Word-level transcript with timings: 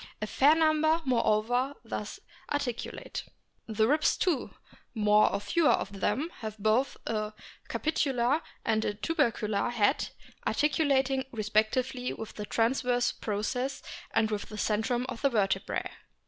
A 0.19 0.25
fair 0.25 0.55
number, 0.55 0.99
moreover, 1.05 1.75
thus 1.85 2.19
articulate. 2.51 3.23
The 3.67 3.87
ribs 3.87 4.17
too, 4.17 4.49
more 4.95 5.31
or 5.31 5.39
fewer 5.39 5.69
of 5.73 5.99
them, 5.99 6.31
have 6.39 6.57
both 6.57 6.97
a 7.05 7.33
capitular 7.69 8.41
and 8.65 8.83
a 8.83 8.95
tubercular 8.95 9.69
head, 9.69 10.09
articulating 10.47 11.25
respect 11.31 11.75
ively 11.75 12.17
with 12.17 12.33
the 12.33 12.47
transverse 12.47 13.11
processes 13.11 13.83
and 14.09 14.31
with 14.31 14.49
the 14.49 14.57
centrum 14.57 15.05
of 15.07 15.21
the 15.21 15.29
vertebrae. 15.29 15.91